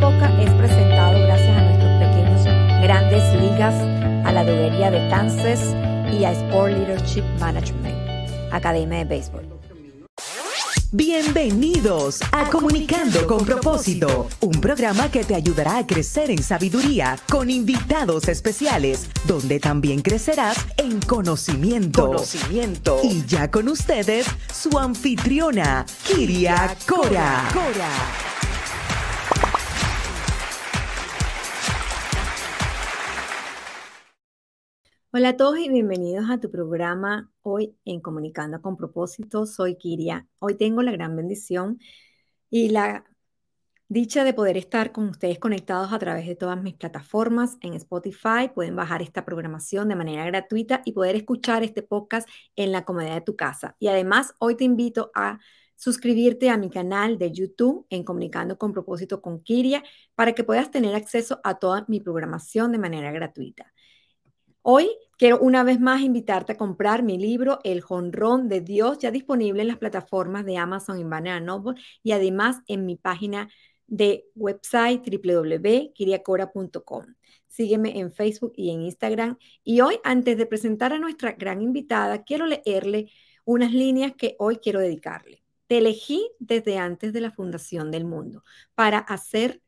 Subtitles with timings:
[0.00, 2.44] Poca es presentado gracias a nuestros pequeños
[2.80, 3.74] grandes ligas,
[4.24, 5.74] a la droguería de Kansas
[6.12, 7.96] y a Sport Leadership Management,
[8.52, 9.47] Academia de Béisbol.
[10.90, 17.50] Bienvenidos a Comunicando con propósito, un programa que te ayudará a crecer en sabiduría con
[17.50, 22.06] invitados especiales, donde también crecerás en conocimiento.
[22.06, 23.00] Conocimiento.
[23.02, 27.50] Y ya con ustedes, su anfitriona, Kiria Cora.
[27.52, 28.37] Cora.
[35.10, 39.46] Hola a todos y bienvenidos a tu programa hoy en Comunicando con propósito.
[39.46, 40.28] Soy Kiria.
[40.38, 41.80] Hoy tengo la gran bendición
[42.50, 43.06] y la
[43.88, 48.50] dicha de poder estar con ustedes conectados a través de todas mis plataformas en Spotify.
[48.54, 53.14] Pueden bajar esta programación de manera gratuita y poder escuchar este podcast en la comodidad
[53.14, 53.76] de tu casa.
[53.78, 55.38] Y además, hoy te invito a
[55.74, 59.82] suscribirte a mi canal de YouTube en Comunicando con propósito con Kiria
[60.14, 63.72] para que puedas tener acceso a toda mi programación de manera gratuita.
[64.62, 69.10] Hoy quiero una vez más invitarte a comprar mi libro El Jonrón de Dios, ya
[69.10, 73.48] disponible en las plataformas de Amazon y Banana Noble y además en mi página
[73.86, 77.06] de website www.kiriacora.com.
[77.46, 79.38] Sígueme en Facebook y en Instagram.
[79.64, 83.10] Y hoy, antes de presentar a nuestra gran invitada, quiero leerle
[83.44, 85.42] unas líneas que hoy quiero dedicarle.
[85.66, 88.44] Te elegí desde antes de la fundación del mundo
[88.74, 89.62] para hacer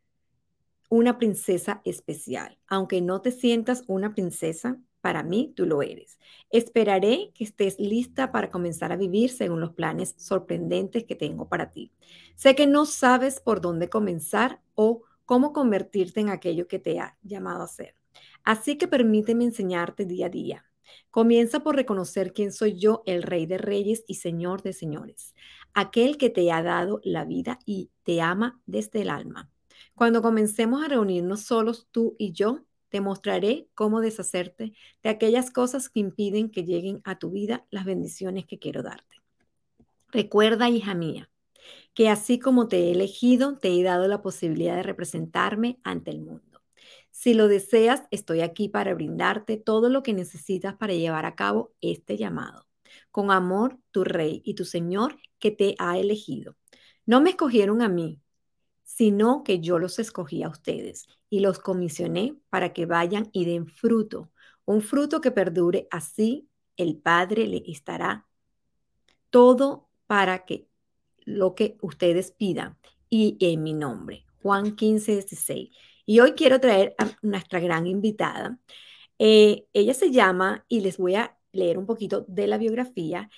[0.91, 2.59] una princesa especial.
[2.67, 6.19] Aunque no te sientas una princesa, para mí tú lo eres.
[6.51, 11.71] Esperaré que estés lista para comenzar a vivir según los planes sorprendentes que tengo para
[11.71, 11.93] ti.
[12.35, 17.17] Sé que no sabes por dónde comenzar o cómo convertirte en aquello que te ha
[17.23, 17.95] llamado a ser.
[18.43, 20.65] Así que permíteme enseñarte día a día.
[21.13, 25.37] Comienza por reconocer quién soy yo, el Rey de Reyes y Señor de Señores,
[25.73, 29.49] aquel que te ha dado la vida y te ama desde el alma.
[30.01, 34.73] Cuando comencemos a reunirnos solos tú y yo, te mostraré cómo deshacerte
[35.03, 39.17] de aquellas cosas que impiden que lleguen a tu vida las bendiciones que quiero darte.
[40.09, 41.29] Recuerda, hija mía,
[41.93, 46.23] que así como te he elegido, te he dado la posibilidad de representarme ante el
[46.23, 46.63] mundo.
[47.11, 51.75] Si lo deseas, estoy aquí para brindarte todo lo que necesitas para llevar a cabo
[51.83, 52.67] este llamado.
[53.11, 56.57] Con amor, tu rey y tu Señor que te ha elegido.
[57.05, 58.19] No me escogieron a mí,
[58.97, 63.69] sino que yo los escogí a ustedes y los comisioné para que vayan y den
[63.69, 64.33] fruto,
[64.65, 65.87] un fruto que perdure.
[65.93, 68.27] Así el Padre le estará
[69.31, 70.67] todo para que
[71.25, 72.79] lo que ustedes pidan
[73.09, 74.27] y en mi nombre.
[74.43, 75.71] Juan 15, 16.
[76.05, 78.59] Y hoy quiero traer a nuestra gran invitada.
[79.21, 83.31] Eh, ella se llama, y les voy a leer un poquito de la biografía.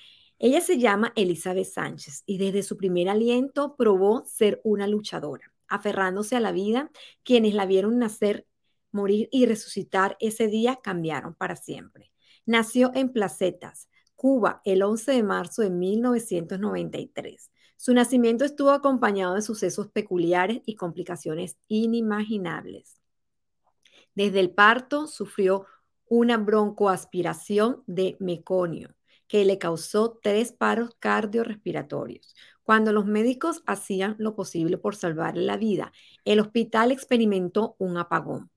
[0.42, 6.34] Ella se llama Elizabeth Sánchez y desde su primer aliento probó ser una luchadora, aferrándose
[6.34, 6.90] a la vida.
[7.22, 8.44] Quienes la vieron nacer,
[8.90, 12.10] morir y resucitar ese día cambiaron para siempre.
[12.44, 17.52] Nació en Placetas, Cuba, el 11 de marzo de 1993.
[17.76, 23.00] Su nacimiento estuvo acompañado de sucesos peculiares y complicaciones inimaginables.
[24.16, 25.66] Desde el parto sufrió
[26.08, 28.92] una broncoaspiración de meconio
[29.32, 32.36] que le causó tres paros cardiorrespiratorios.
[32.64, 35.90] Cuando los médicos hacían lo posible por salvarle la vida,
[36.26, 38.50] el hospital experimentó un apagón.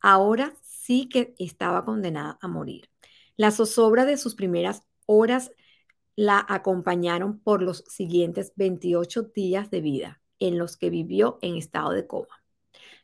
[0.00, 2.90] Ahora sí que estaba condenada a morir.
[3.36, 5.52] La zozobra de sus primeras horas
[6.16, 11.92] la acompañaron por los siguientes 28 días de vida, en los que vivió en estado
[11.92, 12.42] de coma.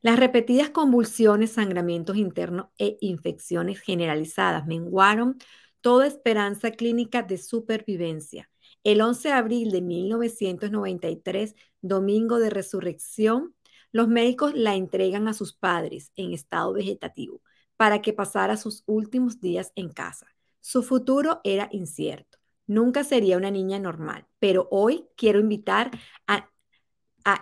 [0.00, 5.38] Las repetidas convulsiones, sangramientos internos e infecciones generalizadas menguaron
[5.82, 8.48] toda esperanza clínica de supervivencia.
[8.84, 13.54] El 11 de abril de 1993, domingo de resurrección,
[13.90, 17.42] los médicos la entregan a sus padres en estado vegetativo
[17.76, 20.26] para que pasara sus últimos días en casa.
[20.60, 22.38] Su futuro era incierto.
[22.66, 25.90] Nunca sería una niña normal, pero hoy quiero invitar
[26.26, 26.48] a,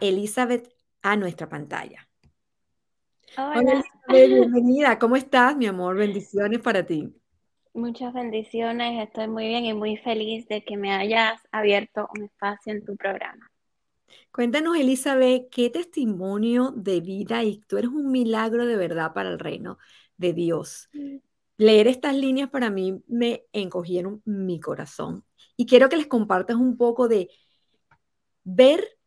[0.00, 2.08] Elizabeth a nuestra pantalla.
[3.36, 3.54] Hola.
[3.56, 4.98] Hola Elizabeth, bienvenida.
[4.98, 5.96] ¿Cómo estás, mi amor?
[5.96, 7.19] Bendiciones para ti.
[7.72, 12.72] Muchas bendiciones, estoy muy bien y muy feliz de que me hayas abierto un espacio
[12.72, 13.48] en tu programa.
[14.32, 19.38] Cuéntanos, Elizabeth, qué testimonio de vida y tú eres un milagro de verdad para el
[19.38, 19.78] reino
[20.16, 20.88] de Dios.
[20.92, 21.16] Mm.
[21.58, 25.24] Leer estas líneas para mí me encogieron mi corazón
[25.56, 27.28] y quiero que les compartas un poco de
[28.44, 28.98] ver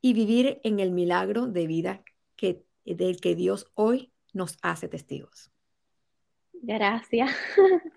[0.00, 2.02] y vivir en el milagro de vida
[2.36, 5.52] que, del que Dios hoy nos hace testigos.
[6.62, 7.30] Gracias.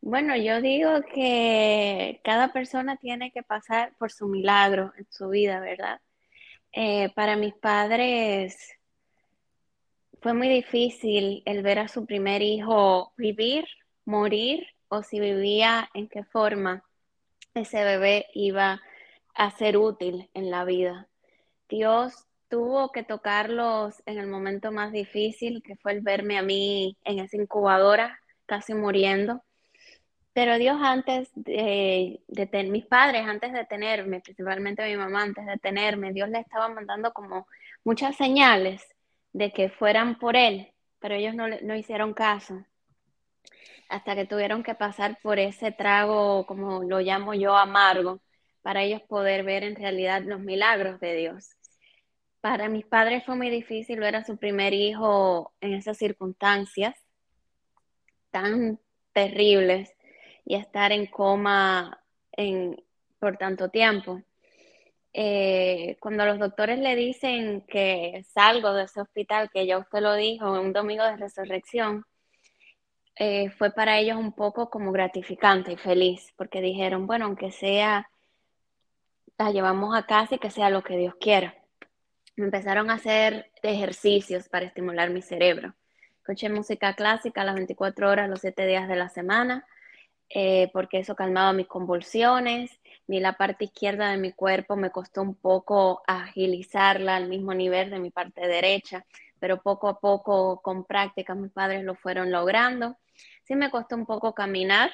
[0.00, 5.58] Bueno, yo digo que cada persona tiene que pasar por su milagro en su vida,
[5.58, 6.00] ¿verdad?
[6.72, 8.78] Eh, para mis padres
[10.22, 13.66] fue muy difícil el ver a su primer hijo vivir,
[14.04, 16.84] morir o si vivía, en qué forma
[17.54, 18.80] ese bebé iba
[19.34, 21.08] a ser útil en la vida.
[21.68, 26.96] Dios tuvo que tocarlos en el momento más difícil, que fue el verme a mí
[27.04, 29.42] en esa incubadora, casi muriendo.
[30.32, 35.58] Pero Dios antes de, tener, mis padres antes de tenerme, principalmente mi mamá antes de
[35.58, 37.46] tenerme, Dios le estaba mandando como
[37.84, 38.86] muchas señales
[39.32, 42.64] de que fueran por Él, pero ellos no, no hicieron caso
[43.88, 48.20] hasta que tuvieron que pasar por ese trago, como lo llamo yo, amargo,
[48.62, 51.57] para ellos poder ver en realidad los milagros de Dios.
[52.40, 56.94] Para mis padres fue muy difícil ver a su primer hijo en esas circunstancias
[58.30, 58.78] tan
[59.12, 59.92] terribles
[60.44, 62.00] y estar en coma
[63.18, 64.22] por tanto tiempo.
[65.12, 70.14] Eh, cuando los doctores le dicen que salgo de ese hospital, que ya usted lo
[70.14, 72.04] dijo, un domingo de resurrección,
[73.16, 78.08] eh, fue para ellos un poco como gratificante y feliz, porque dijeron, bueno, aunque sea,
[79.36, 81.57] la llevamos a casa y que sea lo que Dios quiera.
[82.38, 85.74] Me empezaron a hacer ejercicios para estimular mi cerebro.
[86.18, 89.66] Escuché música clásica las 24 horas, los 7 días de la semana,
[90.30, 92.70] eh, porque eso calmaba mis convulsiones.
[93.08, 97.90] Ni la parte izquierda de mi cuerpo me costó un poco agilizarla al mismo nivel
[97.90, 99.04] de mi parte derecha,
[99.40, 102.98] pero poco a poco, con práctica, mis padres lo fueron logrando.
[103.42, 104.92] Sí me costó un poco caminar.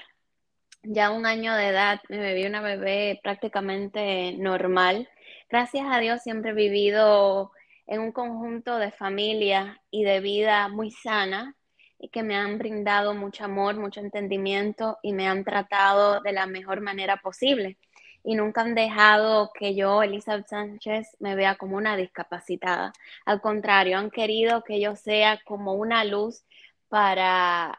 [0.82, 5.10] Ya a un año de edad me bebí una bebé prácticamente normal.
[5.54, 7.52] Gracias a Dios siempre he vivido
[7.86, 11.54] en un conjunto de familia y de vida muy sana
[11.96, 16.46] y que me han brindado mucho amor, mucho entendimiento y me han tratado de la
[16.46, 17.78] mejor manera posible.
[18.24, 22.92] Y nunca han dejado que yo, Elizabeth Sánchez, me vea como una discapacitada.
[23.24, 26.44] Al contrario, han querido que yo sea como una luz
[26.88, 27.78] para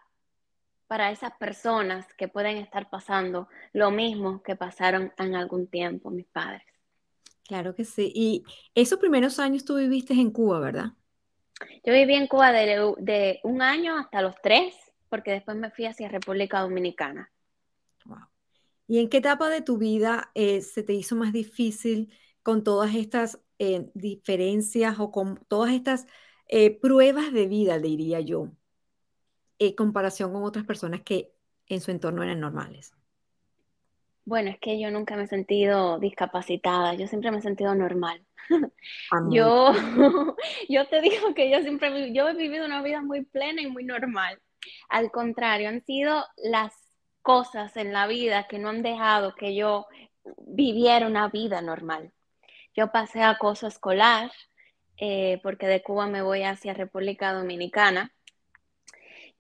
[0.88, 6.27] para esas personas que pueden estar pasando lo mismo que pasaron en algún tiempo mis
[6.27, 6.63] padres.
[7.48, 8.12] Claro que sí.
[8.14, 8.44] Y
[8.74, 10.94] esos primeros años tú viviste en Cuba, ¿verdad?
[11.84, 14.76] Yo viví en Cuba de, un año hasta los tres,
[15.10, 17.32] porque después me fui hacia República Dominicana.
[18.06, 18.18] Wow.
[18.88, 22.14] ¿Y en qué etapa de tu vida eh, se te hizo más difícil
[22.44, 26.08] con todas estas eh, diferencias o con todas estas
[26.48, 28.52] eh, pruebas de vida, diría yo?
[29.58, 31.34] en comparación con otras personas que
[31.68, 32.94] en su entorno eran normales?
[34.25, 38.25] Bueno, es que yo nunca me he sentido discapacitada, yo siempre me he sentido normal.
[39.31, 39.72] yo,
[40.69, 43.83] yo te digo que yo siempre yo he vivido una vida muy plena y muy
[43.83, 44.42] normal.
[44.89, 46.74] Al contrario, han sido las
[47.22, 49.86] cosas en la vida que no han dejado que yo
[50.48, 52.12] viviera una vida normal.
[52.75, 54.31] Yo pasé acoso escolar,
[54.98, 58.13] eh, porque de Cuba me voy hacia República Dominicana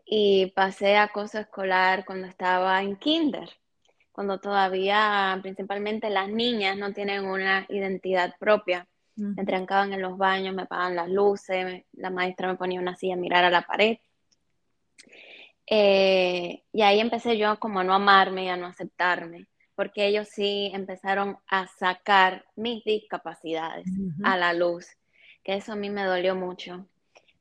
[0.05, 3.49] y pasé acoso escolar cuando estaba en kinder,
[4.15, 8.87] cuando todavía principalmente las niñas no tienen una identidad propia.
[9.17, 13.15] Me trancaban en los baños, me apagaban las luces, la maestra me ponía una silla
[13.15, 13.97] a mirar a la pared.
[15.67, 20.29] Eh, y ahí empecé yo como a no amarme y a no aceptarme, porque ellos
[20.29, 23.85] sí empezaron a sacar mis discapacidades
[24.23, 24.87] a la luz,
[25.43, 26.87] que eso a mí me dolió mucho.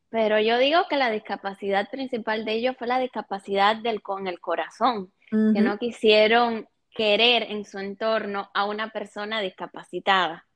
[0.08, 4.40] Pero yo digo que la discapacidad principal de ellos fue la discapacidad del con el
[4.40, 10.46] corazón, que no quisieron querer en su entorno a una persona discapacitada.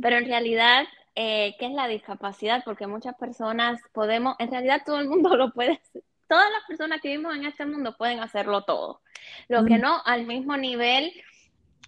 [0.00, 0.84] Pero en realidad,
[1.16, 2.62] eh, ¿qué es la discapacidad?
[2.64, 6.04] Porque muchas personas podemos, en realidad todo el mundo lo puede hacer.
[6.28, 9.00] Todas las personas que vivimos en este mundo pueden hacerlo todo.
[9.48, 11.12] Lo que no al mismo nivel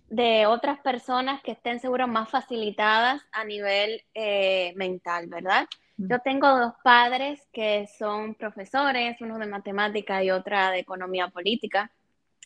[0.08, 5.66] de otras personas que estén seguro más facilitadas a nivel eh, mental, ¿verdad?
[5.96, 11.90] Yo tengo dos padres que son profesores, uno de matemática y otra de economía política,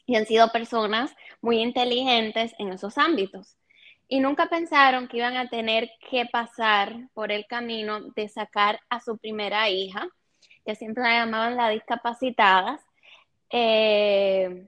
[0.07, 3.57] y han sido personas muy inteligentes en esos ámbitos.
[4.09, 9.01] Y nunca pensaron que iban a tener que pasar por el camino de sacar a
[9.01, 10.07] su primera hija,
[10.67, 12.81] que siempre la llamaban la discapacitada,
[13.51, 14.67] eh,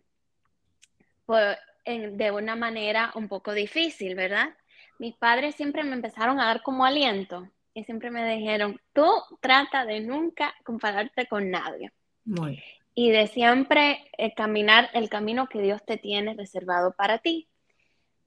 [1.27, 4.55] de una manera un poco difícil, ¿verdad?
[4.99, 9.07] Mis padres siempre me empezaron a dar como aliento y siempre me dijeron, tú
[9.41, 11.93] trata de nunca compararte con nadie.
[12.95, 17.49] Y de siempre eh, caminar el camino que Dios te tiene reservado para ti.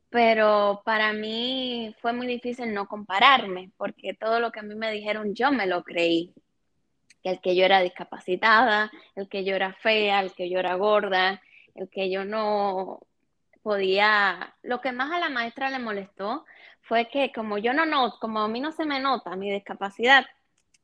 [0.09, 4.91] Pero para mí fue muy difícil no compararme, porque todo lo que a mí me
[4.91, 6.33] dijeron yo me lo creí.
[7.23, 11.41] El que yo era discapacitada, el que yo era fea, el que yo era gorda,
[11.75, 13.01] el que yo no
[13.61, 16.45] podía, lo que más a la maestra le molestó
[16.81, 20.25] fue que como yo no noto, como a mí no se me nota mi discapacidad,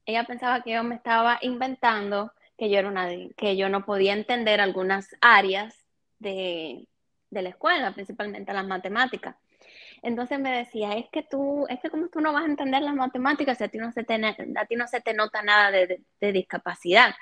[0.06, 4.14] ella pensaba que yo me estaba inventando que yo era una que yo no podía
[4.14, 5.76] entender algunas áreas
[6.20, 6.88] de,
[7.30, 9.36] de la escuela, principalmente las matemáticas.
[10.02, 12.94] Entonces me decía, es que tú, es que como tú no vas a entender las
[12.94, 16.02] matemáticas si a ti no se te, a ti no se te nota nada de,
[16.20, 17.16] de, discapacidad.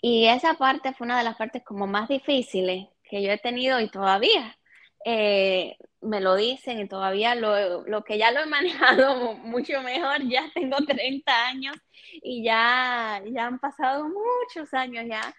[0.00, 3.80] Y esa parte fue una de las partes como más difíciles que yo he tenido
[3.80, 4.56] y todavía
[5.04, 10.22] eh, me lo dicen y todavía lo, lo, que ya lo he manejado mucho mejor,
[10.28, 11.76] ya tengo 30 años
[12.22, 15.34] y ya, ya han pasado muchos años ya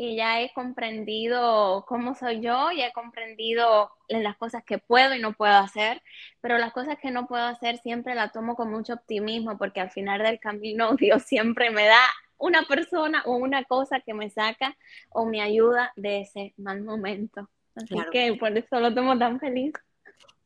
[0.00, 5.20] y ya he comprendido cómo soy yo, ya he comprendido las cosas que puedo y
[5.20, 6.02] no puedo hacer,
[6.40, 9.90] pero las cosas que no puedo hacer siempre las tomo con mucho optimismo porque al
[9.90, 12.00] final del camino Dios siempre me da
[12.36, 14.76] una persona o una cosa que me saca
[15.10, 17.50] o me ayuda de ese mal momento.
[17.74, 19.72] Así que por eso lo tomo tan feliz.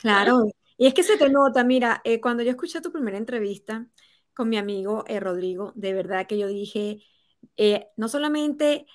[0.02, 3.87] Claro, y es que se te nota, mira, eh, cuando yo escuché tu primera entrevista
[4.35, 6.99] con mi amigo eh, Rodrigo, de verdad que yo dije,
[7.56, 8.87] eh, no solamente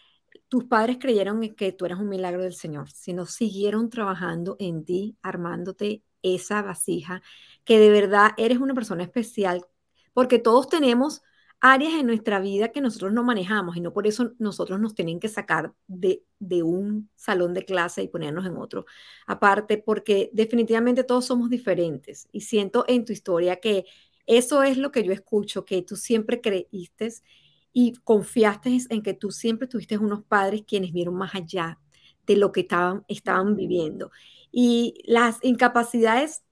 [0.50, 5.18] tus padres creyeron que tú eras un milagro del Señor, sino siguieron trabajando en ti,
[5.22, 7.22] armándote esa vasija,
[7.66, 9.66] que de verdad eres una persona especial,
[10.14, 11.22] porque todos tenemos
[11.60, 15.20] áreas en nuestra vida que nosotros no manejamos y no por eso nosotros nos tienen
[15.20, 18.86] que sacar de, de un salón de clase y ponernos en otro.
[19.26, 23.86] Aparte, porque definitivamente todos somos diferentes y siento en tu historia que
[24.28, 27.10] eso es lo que yo escucho, que tú siempre creíste
[27.74, 31.80] y confiaste en que tú siempre tuviste unos padres quienes vieron más allá
[32.26, 34.12] de lo que estaban, estaban viviendo.
[34.52, 36.44] Y las incapacidades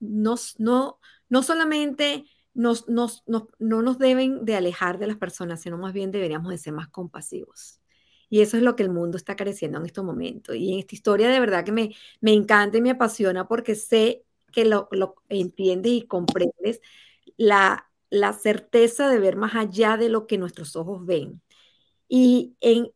[0.00, 0.98] no, no,
[1.28, 6.58] no solamente no nos deben de alejar de las personas, sino más bien deberíamos de
[6.58, 7.80] ser más compasivos.
[8.28, 10.56] Y eso es lo que el mundo está careciendo en estos momentos.
[10.56, 14.24] Y en esta historia de verdad que me, me encanta y me apasiona porque sé
[14.52, 16.80] que lo, lo entiendes y comprendes
[17.36, 21.42] la, la certeza de ver más allá de lo que nuestros ojos ven.
[22.08, 22.90] Y en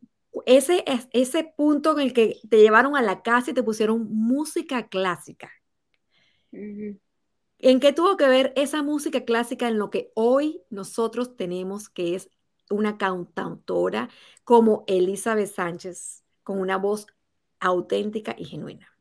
[0.45, 4.87] ese, ese punto en el que te llevaron a la casa y te pusieron música
[4.89, 5.51] clásica.
[7.63, 12.15] ¿En qué tuvo que ver esa música clásica en lo que hoy nosotros tenemos, que
[12.15, 12.27] es
[12.71, 14.09] una cantautora
[14.43, 17.05] como Elizabeth Sánchez, con una voz
[17.59, 18.91] auténtica y genuina?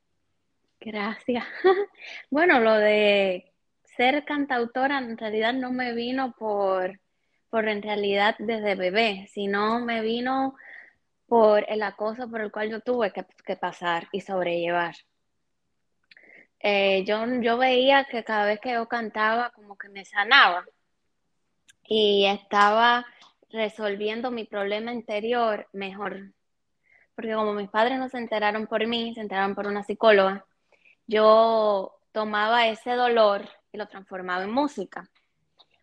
[0.78, 1.44] Gracias.
[2.30, 3.50] Bueno, lo de
[3.96, 7.00] ser cantautora en realidad no me vino por,
[7.48, 10.54] por en realidad desde bebé, sino me vino
[11.26, 14.94] por el acoso por el cual yo tuve que, pasar y sobrellevar.
[16.60, 20.64] Eh, yo, yo veía que cada vez que yo cantaba como que me sanaba
[21.84, 23.06] y estaba
[23.50, 26.32] resolviendo mi problema interior mejor.
[27.14, 30.44] Porque como mis padres no se enteraron por mí, se enteraron por una psicóloga,
[31.06, 35.08] yo tomaba ese dolor y lo transformaba en música,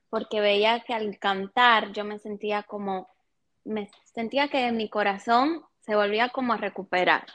[0.10, 3.10] porque veía que al cantar yo me sentía como,
[3.66, 7.26] me sentía que mi corazón se volvía como a recuperar.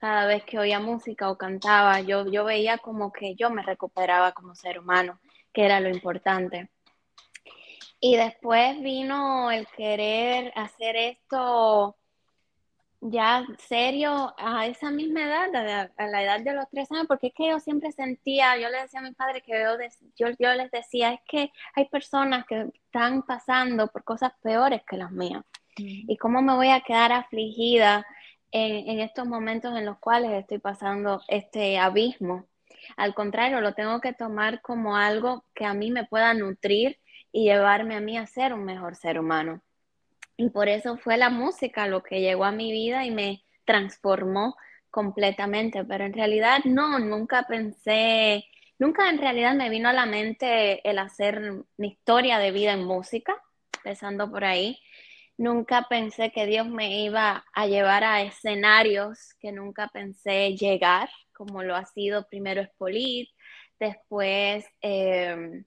[0.00, 4.32] Cada vez que oía música o cantaba, yo, yo veía como que yo me recuperaba
[4.32, 5.20] como ser humano,
[5.52, 6.70] que era lo importante.
[8.00, 11.96] Y después vino el querer hacer esto
[13.02, 17.34] ya serio a esa misma edad, a la edad de los tres años, porque es
[17.34, 19.52] que yo siempre sentía, yo le decía a mi padre que
[20.16, 24.96] yo, yo, les decía, es que hay personas que están pasando por cosas peores que
[24.96, 25.44] las mías.
[25.76, 28.06] ¿Y cómo me voy a quedar afligida
[28.52, 32.46] en, estos momentos en los cuales estoy pasando este abismo?
[32.96, 36.98] Al contrario, lo tengo que tomar como algo que a mí me pueda nutrir
[37.32, 39.62] y llevarme a mí a ser un mejor ser humano.
[40.36, 44.56] Y por eso fue la música lo que llegó a mi vida y me transformó
[44.90, 45.84] completamente.
[45.84, 48.46] Pero en realidad no, nunca pensé,
[48.78, 51.40] nunca en realidad me vino a la mente el hacer
[51.76, 53.36] mi historia de vida en música,
[53.78, 54.78] empezando por ahí.
[55.40, 61.62] Nunca pensé que Dios me iba a llevar a escenarios que nunca pensé llegar, como
[61.62, 63.30] lo ha sido primero Espolit,
[63.78, 65.64] después eh,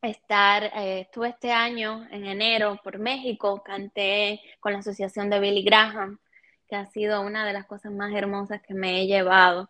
[0.00, 5.62] estar, eh, estuve este año en enero por México, canté con la asociación de Billy
[5.62, 6.18] Graham,
[6.66, 9.68] que ha sido una de las cosas más hermosas que me he llevado.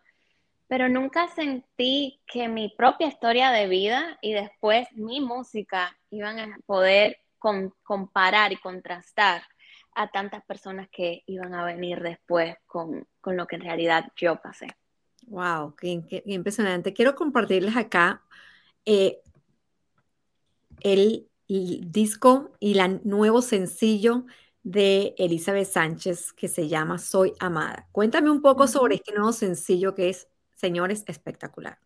[0.69, 6.57] Pero nunca sentí que mi propia historia de vida y después mi música iban a
[6.67, 7.24] poder
[7.83, 9.43] comparar y contrastar
[9.95, 14.69] a tantas personas que iban a venir después con, lo que en realidad yo pasé.
[15.27, 16.93] Wow, qué, impresionante.
[16.93, 18.23] Quiero compartirles acá
[18.85, 19.21] eh,
[20.81, 24.25] el, disco y el nuevo sencillo
[24.63, 27.87] de Elizabeth Sánchez que se llama Soy Amada.
[27.93, 31.79] Cuéntame un poco sobre este nuevo sencillo que es, señores, espectacular.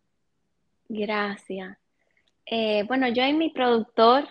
[0.87, 1.77] Gracias.
[2.45, 4.27] Eh, bueno, yo y mi productor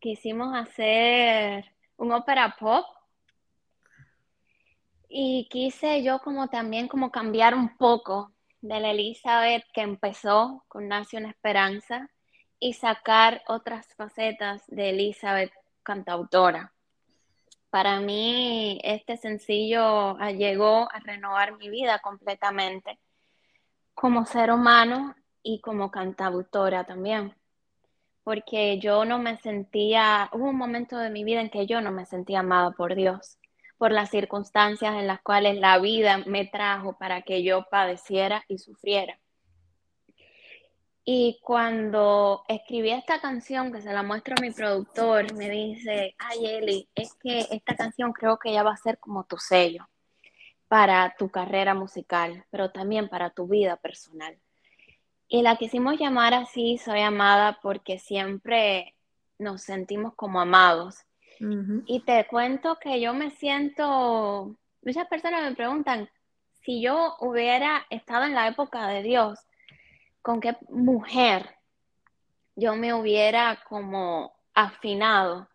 [0.00, 1.64] quisimos hacer
[1.96, 2.86] un ópera pop
[5.08, 10.88] y quise yo como también como cambiar un poco de la Elizabeth que empezó con
[10.88, 12.08] Nace una Esperanza
[12.58, 15.52] y sacar otras facetas de Elizabeth
[15.82, 16.72] cantautora.
[17.70, 22.98] Para mí este sencillo llegó a renovar mi vida completamente
[23.94, 27.34] como ser humano y como cantautora también.
[28.30, 31.90] Porque yo no me sentía, hubo un momento de mi vida en que yo no
[31.90, 33.40] me sentía amada por Dios,
[33.76, 38.58] por las circunstancias en las cuales la vida me trajo para que yo padeciera y
[38.58, 39.18] sufriera.
[41.04, 46.46] Y cuando escribí esta canción, que se la muestro a mi productor, me dice, ay
[46.46, 49.88] Eli, es que esta canción creo que ya va a ser como tu sello
[50.68, 54.38] para tu carrera musical, pero también para tu vida personal.
[55.32, 58.96] Y la quisimos llamar así, Soy Amada, porque siempre
[59.38, 61.06] nos sentimos como amados.
[61.86, 66.10] Y te cuento que yo me siento, muchas personas me preguntan,
[66.62, 69.38] si yo hubiera estado en la época de Dios,
[70.20, 71.48] con qué mujer
[72.56, 75.48] yo me hubiera como afinado.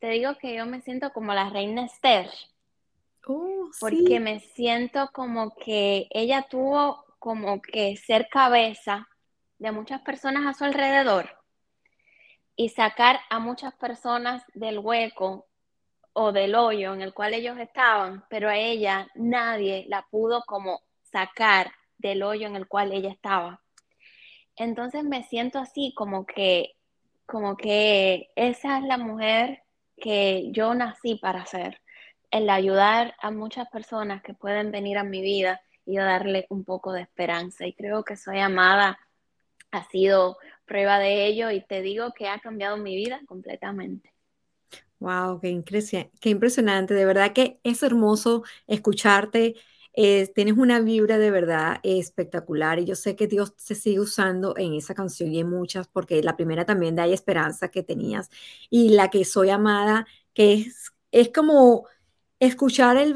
[0.00, 2.28] Te digo que yo me siento como la reina Esther.
[3.28, 9.06] Oh, porque me siento como que ella tuvo como que ser cabeza
[9.60, 11.38] de muchas personas a su alrededor
[12.56, 15.46] y sacar a muchas personas del hueco
[16.12, 20.80] o del hoyo en el cual ellos estaban, pero a ella nadie la pudo como
[21.02, 23.62] sacar del hoyo en el cual ella estaba.
[24.56, 26.72] Entonces me siento así como que,
[27.26, 29.62] como que esa es la mujer
[29.96, 31.80] que yo nací para ser,
[32.30, 36.92] el ayudar a muchas personas que pueden venir a mi vida y darle un poco
[36.92, 37.66] de esperanza.
[37.66, 38.98] Y creo que soy amada,
[39.70, 44.12] ha sido prueba de ello y te digo que ha cambiado mi vida completamente.
[44.98, 46.94] Wow, qué, qué impresionante.
[46.94, 49.56] De verdad que es hermoso escucharte
[50.34, 54.74] tienes una vibra de verdad espectacular y yo sé que Dios se sigue usando en
[54.74, 58.30] esa canción y en muchas, porque la primera también de Hay Esperanza que tenías
[58.70, 61.86] y la que Soy Amada, que es, es como
[62.38, 63.14] escuchar el,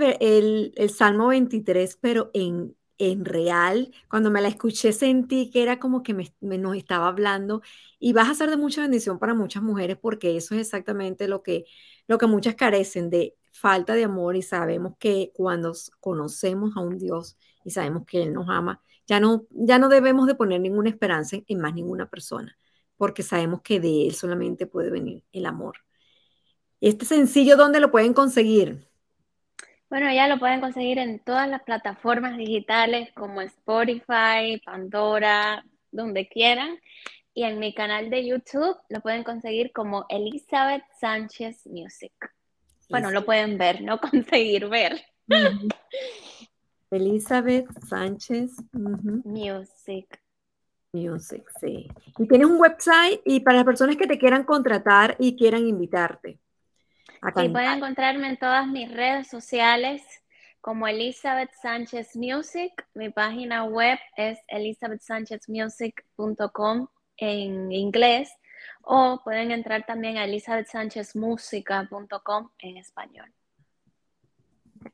[0.77, 6.03] el, Salmo 23, pero en, en real, cuando me la escuché sentí que era como
[6.03, 7.63] que me, nos estaba hablando
[7.99, 11.43] y vas a ser de mucha bendición para muchas mujeres porque eso es exactamente lo
[11.43, 11.65] que,
[12.07, 16.99] lo que muchas carecen de falta de amor y sabemos que cuando conocemos a un
[16.99, 20.91] Dios y sabemos que Él nos ama, ya no, ya no debemos de poner ninguna
[20.91, 22.57] esperanza en, más ninguna persona,
[22.97, 25.79] porque sabemos que de Él solamente puede venir el amor.
[26.81, 28.87] Este sencillo, ¿dónde lo pueden conseguir?
[29.95, 36.81] Bueno, ya lo pueden conseguir en todas las plataformas digitales como Spotify, Pandora, donde quieran.
[37.33, 42.13] Y en mi canal de YouTube lo pueden conseguir como Elizabeth Sánchez Music.
[42.91, 45.01] Bueno, lo pueden ver, no conseguir ver.
[46.91, 48.51] Elizabeth Sánchez.
[48.73, 50.21] Music.
[50.93, 51.89] Music, sí.
[52.19, 56.41] Y tienes un website y para las personas que te quieran contratar y quieran invitarte.
[57.37, 60.03] Sí, pueden encontrarme en todas mis redes sociales
[60.61, 62.87] como Elizabeth Sánchez Music.
[62.95, 68.31] Mi página web es elizabethsanchezmusic.com en inglés
[68.83, 73.33] o pueden entrar también a elizabethsanchezmusica.com en español.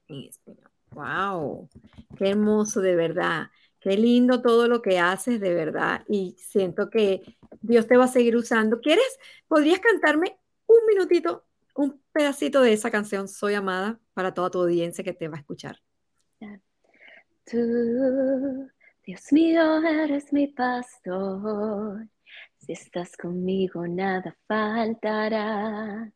[0.07, 0.71] En español.
[0.93, 1.69] ¡Wow!
[2.17, 3.49] Qué hermoso, de verdad.
[3.81, 6.05] Qué lindo todo lo que haces, de verdad.
[6.09, 8.81] Y siento que Dios te va a seguir usando.
[8.81, 9.19] ¿Quieres?
[9.49, 11.47] ¿Podrías cantarme un minutito,
[11.83, 15.41] un pedacito de esa canción, Soy Amada, para toda tu audiencia que te va a
[15.41, 15.77] escuchar?
[17.45, 18.69] Tú,
[19.05, 22.07] Dios mío, eres mi pastor
[22.61, 26.13] si estás conmigo, nada faltará.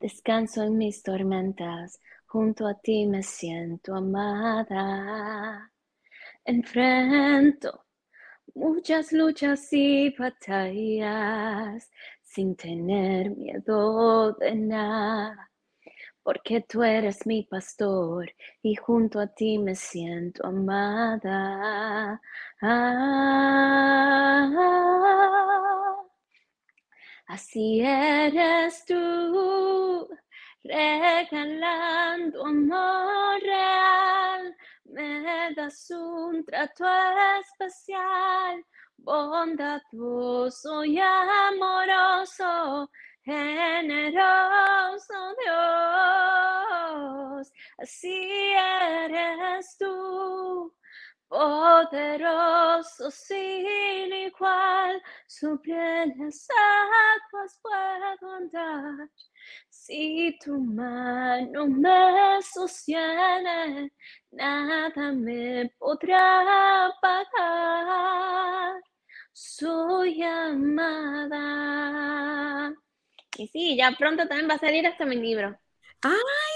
[0.00, 5.70] Descanso en mis tormentas, junto a ti me siento amada.
[6.44, 7.84] Enfrento
[8.54, 11.90] muchas luchas y batallas
[12.26, 15.50] sin tener miedo de nada,
[16.22, 18.30] porque tú eres mi pastor
[18.62, 22.20] y junto a ti me siento amada.
[27.28, 30.08] Así eres tú,
[30.64, 36.84] regalando amor real, me das un trato
[37.40, 38.64] especial,
[38.98, 42.90] bondadoso y amoroso,
[43.24, 50.75] generoso Dios, así eres tú
[51.28, 59.10] poderoso sin igual, sobre las aguas puedo andar.
[59.68, 63.92] Si tu mano me sostiene,
[64.32, 68.82] nada me podrá pagar.
[69.32, 71.44] Soy amada.
[73.38, 75.58] Y sí, ya pronto también va a salir hasta mi libro.
[76.02, 76.12] ¡Ay,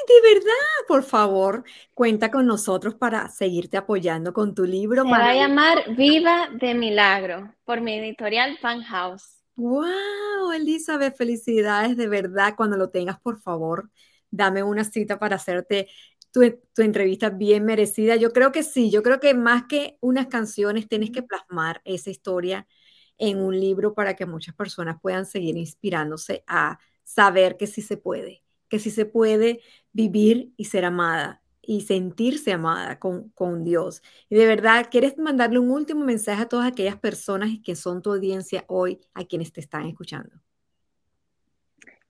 [0.06, 0.86] de verdad!
[0.86, 5.02] Por favor, cuenta con nosotros para seguirte apoyando con tu libro.
[5.02, 9.42] Se va a llamar Viva de Milagro por mi editorial Fan House.
[9.56, 11.16] ¡Wow, Elizabeth!
[11.16, 12.54] Felicidades, de verdad.
[12.56, 13.90] Cuando lo tengas, por favor,
[14.30, 15.88] dame una cita para hacerte
[16.32, 16.42] tu,
[16.74, 18.16] tu, entrevista bien merecida.
[18.16, 22.10] Yo creo que sí, yo creo que más que unas canciones, tienes que plasmar esa
[22.10, 22.66] historia
[23.18, 27.96] en un libro para que muchas personas puedan seguir inspirándose a saber que sí se
[27.96, 29.60] puede que sí se puede
[29.92, 34.02] vivir y ser amada y sentirse amada con, con Dios.
[34.28, 38.12] Y de verdad, ¿quieres mandarle un último mensaje a todas aquellas personas que son tu
[38.12, 40.40] audiencia hoy, a quienes te están escuchando?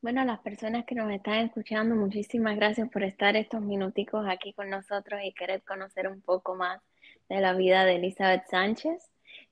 [0.02, 4.54] Bueno, a las personas que nos están escuchando, muchísimas gracias por estar estos minuticos aquí
[4.54, 6.80] con nosotros y querer conocer un poco más
[7.28, 9.10] de la vida de Elizabeth Sánchez.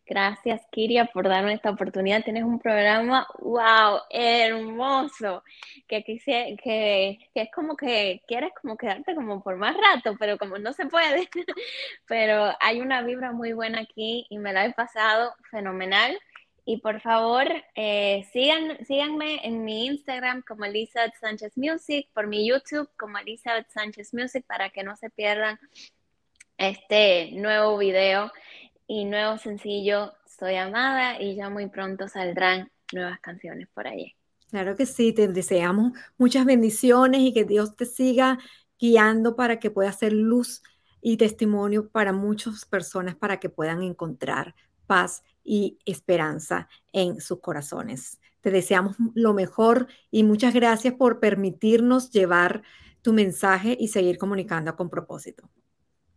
[0.09, 2.25] Gracias, Kiria, por darnos esta oportunidad.
[2.25, 5.45] Tienes un programa, wow, hermoso,
[5.87, 10.57] que, que, que, es como que quieres como quedarte como por más rato, pero como
[10.57, 11.29] no se puede.
[12.07, 16.19] pero hay una vibra muy buena aquí y me la he pasado fenomenal.
[16.65, 22.89] Y por favor, eh, síganme en mi Instagram como Elizabeth Sánchez Music, por mi YouTube
[22.97, 25.59] como Elizabeth Sánchez Music, para que no se pierdan
[26.57, 28.33] este nuevo video
[28.89, 34.17] y nuevo sencillo Soy Amada y ya muy pronto saldrán nuevas canciones por allí.
[34.51, 38.39] Claro que sí, te deseamos muchas bendiciones y que Dios te siga
[38.81, 40.63] guiando para que puedas ser luz
[41.03, 44.55] y testimonio para muchas personas para que puedan encontrar
[44.87, 48.19] paz y esperanza en sus corazones.
[48.41, 52.63] Te deseamos lo mejor y muchas gracias por permitirnos llevar
[53.03, 55.51] tu mensaje y seguir comunicando con propósito.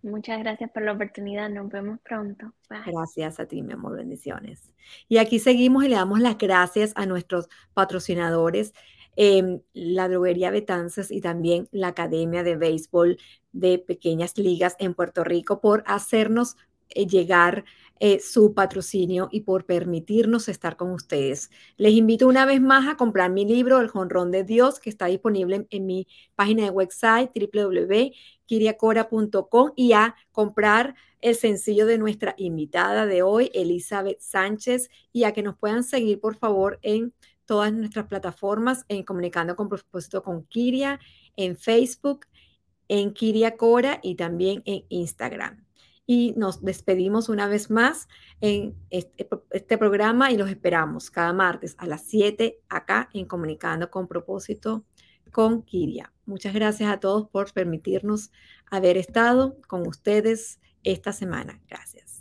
[0.04, 1.50] Muchas gracias por la oportunidad.
[1.50, 2.52] Nos vemos pronto.
[2.70, 3.98] Gracias a ti, mi amor.
[3.98, 4.74] Bendiciones.
[5.08, 8.74] Y aquí seguimos y le damos las gracias a nuestros patrocinadores,
[9.16, 13.18] em, la droguería Betances y también la Academia de Béisbol
[13.52, 16.56] de Pequeñas Ligas en Puerto Rico por hacernos
[16.90, 17.64] eh, llegar
[18.04, 21.52] eh, su patrocinio y por permitirnos estar con ustedes.
[21.78, 25.06] Les invito una vez más a comprar mi libro, El Jonrón de Dios, que está
[25.06, 33.06] disponible en, mi página de website www.kiriacora.com y a comprar el sencillo de nuestra invitada
[33.06, 37.14] de hoy, Elizabeth Sánchez, y a que nos puedan seguir, por favor, en
[37.46, 41.00] todas nuestras plataformas, en Comunicando con Propósito con Kiria,
[41.36, 42.26] en Facebook,
[42.88, 45.68] en Kiria Cora y también en Instagram
[46.12, 48.10] y nos despedimos una vez más
[48.42, 53.90] en este, este, programa y los esperamos cada martes a las 7 acá en Comunicando
[53.90, 54.84] con propósito
[55.32, 56.12] con Kiria.
[56.26, 58.30] Muchas gracias a todos por permitirnos
[58.70, 61.62] haber estado con ustedes esta semana.
[61.70, 62.21] Gracias.